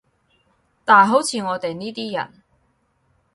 [0.83, 2.41] 但好似我哋呢啲人